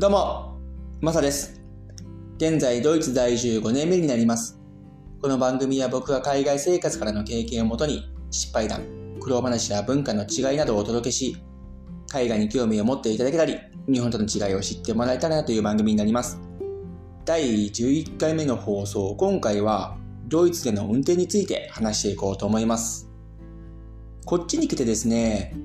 [0.00, 0.56] どうも、
[1.00, 1.60] マサです。
[2.36, 4.60] 現在、ドイツ在住5年目になります。
[5.20, 8.84] この番組は僕が海外生活からの経験をもとに、失敗談、
[9.18, 11.36] 苦労話や文化の違いなどをお届けし、
[12.06, 13.58] 海外に興味を持っていただけたり、
[13.92, 16.40] 日本との違いを知ってもらえたらなという番組になります。
[17.24, 23.10] 第11回目の放送、今回は、ドイツでの運転について話していこうと思います。
[24.24, 25.56] こっちに来てですね、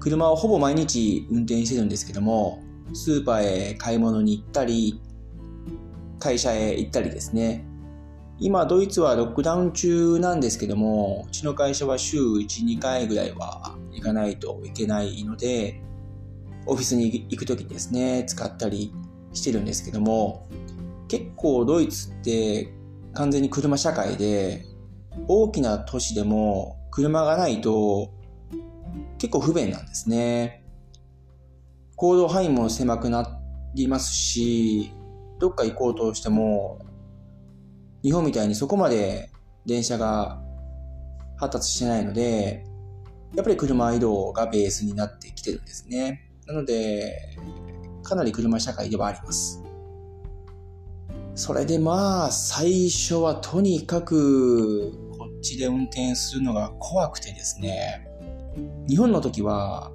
[0.00, 2.62] 車をほぼ毎日運転してるんですけども、
[2.94, 5.00] スーパーへ買い物に行ったり、
[6.18, 7.66] 会社へ行ったりですね。
[8.38, 15.80] 今、ドイツはロックダウン中なんですけども、うちの会社は週1、2回ぐらいは行かないといけないので、
[16.66, 18.92] オフィスに行くときにですね、使ったり
[19.32, 20.48] してるんですけども、
[21.08, 22.72] 結構ドイツって
[23.12, 24.64] 完全に車社会で、
[25.28, 28.10] 大きな都市でも車がないと
[29.18, 30.63] 結構不便なんですね。
[31.96, 33.40] 行動範囲も狭くな
[33.74, 34.92] りますし、
[35.38, 36.78] どっか行こうとしても、
[38.02, 39.30] 日本みたいにそこまで
[39.66, 40.42] 電車が
[41.36, 42.64] 発達してないので、
[43.34, 46.30] やっぱり車移動がベースになってきてるんですね。
[46.46, 47.36] なので、
[48.02, 49.62] かなり車社会ではあります。
[51.34, 58.06] それでまあ、最初はとにかく、こっちで運転するのが怖くてですね、
[58.88, 59.90] 日本の時は、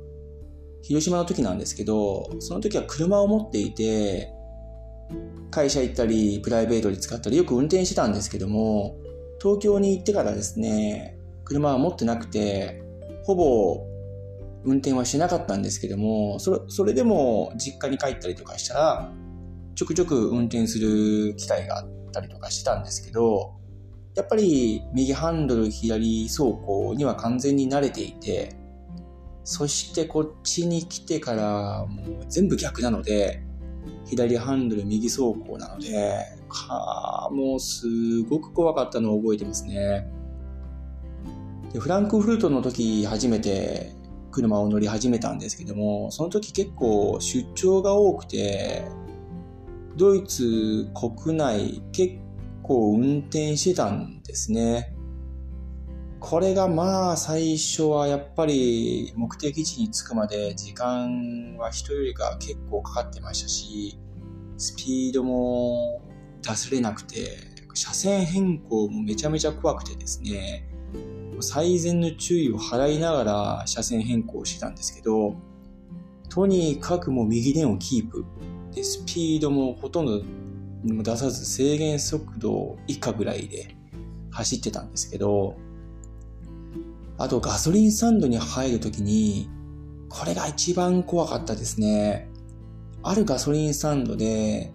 [0.81, 4.31] 広島の時なんですけど、その時は車を持っていて、
[5.52, 8.95] 会社行ったり、プライベートで使ったり、よく運転してたんですけども、
[9.41, 12.83] 東京に行ってからですね、車は持ってなくて、
[13.23, 13.85] ほぼ
[14.66, 19.11] 運転はしてなかったんですけども、それそれでも実家に帰ったりとかしたら、
[19.75, 23.53] ちょくちょく運転する機会があったりとかしてたんですけど、
[24.16, 28.58] やっぱり右ハンドル左走行には完全に慣れていて、
[29.50, 33.42] そしてこっちに来てからもう全部逆なので、
[34.06, 40.07] 左ハンドル右走行なので、かもうすごく怖かったのを覚えてますね。
[41.73, 43.91] でフランクフルトの時初めて
[44.29, 48.84] 車を乗り始めたんですけども、その時結構出張が多くて、
[49.97, 52.18] ドイツ国内結
[52.62, 54.96] 構運転してたんですね。
[56.19, 63.97] これがまあ最初はやっぱり目的地に着くまで時間は人よりか結構かかってましたし、
[64.58, 66.02] スピードも
[66.41, 67.38] 出せれなくて、
[67.74, 70.69] 車線変更もめちゃめちゃ怖くてですね、
[71.40, 75.35] 最善の注意を払いながら車線変更してたんですけど、
[76.29, 78.25] とにかくもう右レーンをキープ。
[78.74, 80.22] で、スピードもほとんど
[80.84, 83.75] 出さず制限速度以下ぐらいで
[84.31, 85.56] 走ってたんですけど、
[87.19, 89.50] あとガソリンスタンドに入るときに、
[90.07, 92.30] これが一番怖かったですね。
[93.03, 94.72] あるガソリンスタンドで、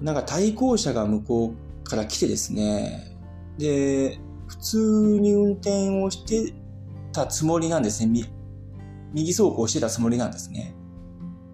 [0.00, 3.14] なんか対向車が向こうから来てですね、
[3.58, 6.54] で、普通に運転をして
[7.12, 8.24] たつもりなんですね。
[9.12, 10.74] 右走行してたつもりなんですね。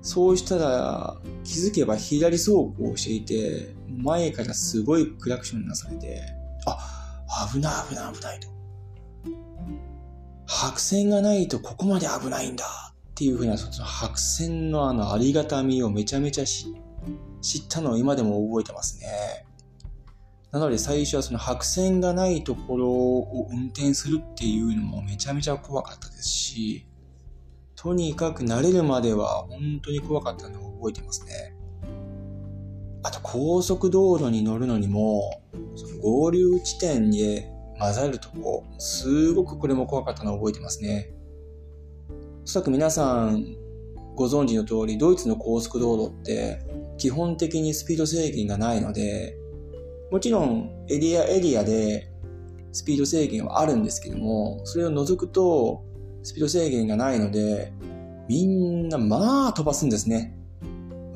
[0.02, 6.20] そうしたら、気づけば左走行していて、前からすごいクラクションなされて、
[6.66, 8.48] あ、危ない危ない危ないと。
[10.46, 16.68] 白線がないとここまで危ないんだっていうふうな、その白線のあのありがたみをめちゃめちゃ知
[17.58, 19.46] ったのを今でも覚えてますね。
[20.50, 26.86] なので最初はその白線がないところを運転するっていうのもめちゃめちゃ怖かったですし、
[27.74, 31.56] とにかく慣れるまでは本当に怖かったのを覚えてますね。
[33.02, 35.42] あと高速道路に乗るのにも、
[35.74, 37.44] その合流地点に
[37.78, 41.12] 混ざるとこ、すごくこれも怖かったのを覚えてますね。
[42.44, 43.56] おそらく皆さん
[44.14, 46.60] ご存知の通り、ドイツの高速道路って
[46.98, 49.36] 基本的にスピード制限がないので、
[50.10, 52.12] もちろんエリアエリアで
[52.72, 55.84] スピード制限はあるんですけども、それを除くと
[56.22, 57.72] スピード制限がないので、
[58.28, 60.36] みんなまあ飛ばすんですね。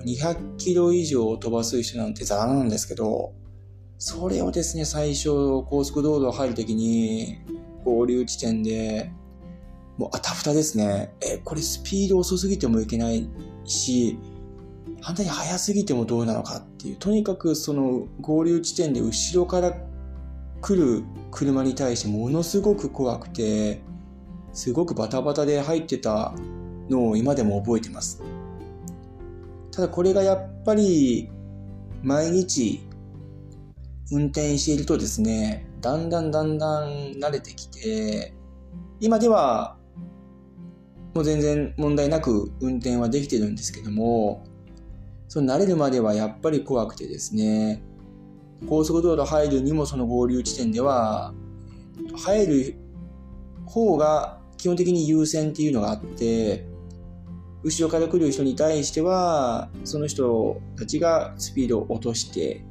[0.04, 3.34] 200キロ以上飛ばす人なんてザラなんですけど、
[3.98, 5.30] それをですね、最初
[5.68, 7.38] 高速道路入るときに
[7.84, 9.10] 合流地点で、
[9.96, 11.14] もうあたふたですね。
[11.22, 13.28] え、これスピード遅すぎてもいけない
[13.64, 14.18] し、
[15.00, 19.74] 反対に速すぎてもどうなのかっていう、とにかくその合流地点で後ろから
[20.60, 23.80] 来る車に対してものすごく怖くて、
[24.52, 26.34] すごくバタバタで入ってた
[26.90, 28.22] のを今でも覚えてます。
[29.70, 31.30] ただこれがやっぱり
[32.02, 32.85] 毎日
[34.12, 36.88] 運転しているとですね、だんだんだんだん
[37.20, 38.34] 慣れてきて、
[39.00, 39.76] 今では
[41.14, 44.44] もう全然問題なく運転はできてるんですけども、
[45.28, 47.82] その慣れるまではやっぱり怖くてですね、
[48.68, 51.34] 高速道路入るにもその合流地点では、
[52.16, 52.74] 入る
[53.64, 56.66] 方が基本的に優先っていうのがあって、
[57.64, 62.64] 後ろから来る人に対しては、その人たちがスピードを落として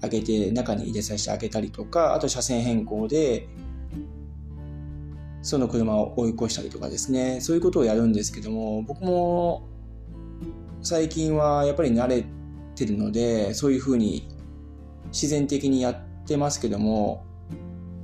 [0.00, 3.48] あげて、中に入れさせてあげたりとか、あと車線変更で、
[5.42, 9.68] その車を追い越したりとかですね、そういうことをやるんですけども、僕も
[10.82, 12.24] 最近はやっぱり慣れ
[12.74, 14.28] てるので、そういうふうに
[15.06, 15.96] 自然的にやっ
[16.26, 17.24] てますけども、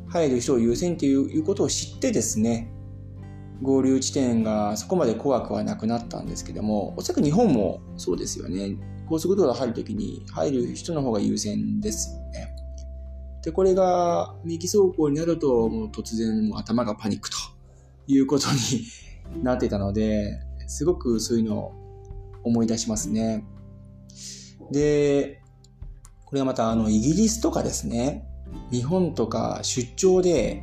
[0.08, 2.70] 入る人を優先ということを知ってですね、
[3.62, 8.76] 合流地点がそこまで怖くはなくなったんですけども、おそらく日本もそうですよね。
[9.08, 12.54] 高速道路入るときに入る人の方が優先ですよね。
[13.42, 17.36] で、これが右走行になると、もう突然もう頭がパニックと
[18.06, 21.72] いうことになってたので、すごくそういうのを
[22.42, 23.44] 思い出しますね。
[24.70, 25.42] で、
[26.24, 28.26] これはまたあのイギリスとかですね、
[28.70, 30.62] 日本とか出張で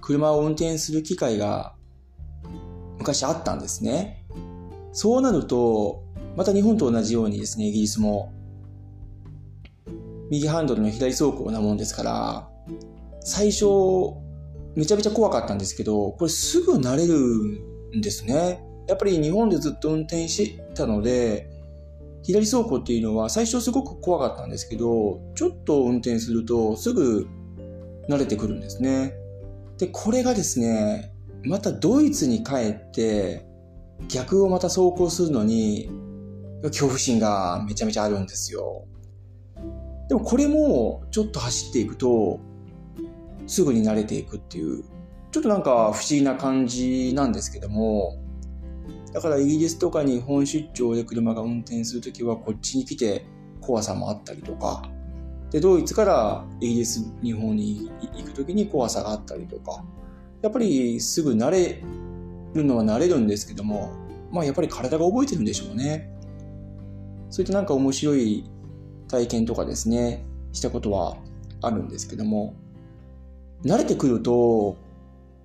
[0.00, 1.74] 車を運転する機会が
[2.98, 4.26] 昔あったんですね。
[4.92, 6.04] そうなると、
[6.36, 8.32] また日本と同じようにですね、イギリスも、
[10.30, 12.48] 右ハンドルの左走行なもんですから、
[13.20, 13.66] 最初、
[14.76, 17.16] めちゃめちゃ怖かったんですけど、これすぐ慣れる
[17.96, 18.64] んですね。
[18.86, 21.50] やっぱり日本でずっと運転してたので、
[22.22, 27.26] 左走行っていうのは最初すごく怖かったんですけど、ちょっと運転するとすぐ
[28.08, 29.14] 慣れてくるんですね。
[29.78, 31.12] で、これがですね、
[31.44, 33.46] またドイツに帰って
[34.08, 35.90] 逆をまた走行するのに
[36.62, 38.84] 恐怖心がめちゃめちゃあるんですよ。
[40.08, 42.40] でもこれもちょっと走っていくと
[43.46, 44.82] すぐに慣れていくっていう
[45.30, 48.18] ちょっとなんか不思議な感じなんですけども
[49.12, 53.24] だからイギリスとかに本出張で車が運転するときはこっちに来て
[53.60, 54.82] 怖さもあったりとか
[55.50, 59.84] でドイツからイギリス日本に行くときに怖さがあったりとか
[60.42, 61.82] やっぱりすぐ慣れ
[62.54, 63.92] るのは慣れるんですけども、
[64.32, 66.10] まあやっぱり体が覚えてるんでしょうね。
[67.30, 68.44] そういったなんか面白い
[69.08, 71.16] 体験とかですね、したことは
[71.62, 72.54] あるんですけども、
[73.64, 74.76] 慣れてくると、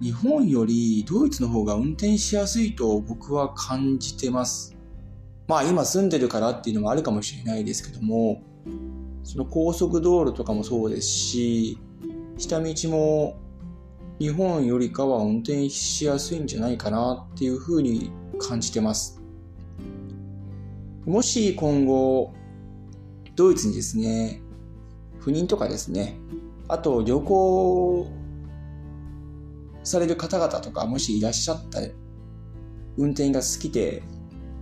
[0.02, 4.76] 日本よりドイツの方が運転しやすいと僕は感じてます。
[5.48, 8.42] まあ今住んでるからっていうのもあるかもしれないですけども、
[9.24, 11.78] その高速道路とかもそうですし、
[12.38, 13.38] 下道も
[14.20, 19.22] 日本よりかは運転しやすいんじゃないかなっていうふうに感じてます。
[21.06, 22.34] もし今後、
[23.36, 24.42] ドイツにですね、
[25.20, 26.18] 不妊とかですね、
[26.68, 28.08] あと旅行
[29.84, 31.92] される方々とかもしいらっしゃったり
[32.98, 34.02] 運転が好きで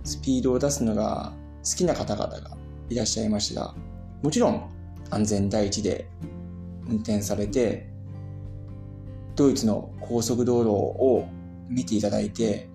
[0.04, 1.32] スピードを出すのが
[1.64, 2.58] 好きな方々が
[2.90, 3.62] いらっしゃいました。
[3.62, 3.74] ら、
[4.22, 4.70] もちろん
[5.08, 6.10] 安全第一で
[6.86, 7.88] 運転されて
[9.34, 11.26] ドイツの高速道路を
[11.70, 12.68] 見ていただいて、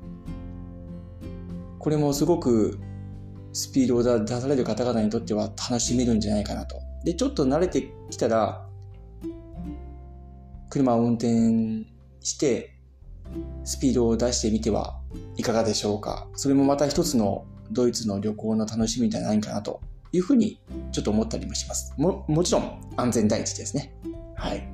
[1.77, 2.79] これもすごく
[3.53, 6.75] スピードを出される方々にとっては楽しめるんじゃないかなと。
[7.03, 8.65] で、ちょっと慣れてきたら、
[10.69, 11.85] 車を運転
[12.21, 12.75] して、
[13.63, 14.99] スピードを出してみては
[15.37, 16.27] いかがでしょうか。
[16.35, 20.59] それもまた一つのドイツの旅行の楽しみじゃないかなというふうに
[20.91, 21.93] ちょっと思ったりもします。
[21.97, 23.93] も、もちろん安全第一ですね。
[24.35, 24.67] はい。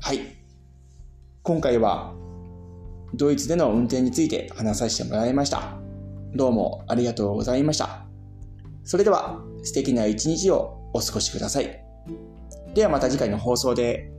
[0.00, 0.20] はい。
[1.42, 2.14] 今回は
[3.14, 5.83] ドイツでの運転について話させてもらいました。
[6.34, 8.06] どうもありがとうございました。
[8.82, 11.84] それでは素敵な一日をお過ごしください。
[12.74, 14.10] ではまた次回の放送で。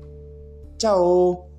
[0.77, 1.49] チャオ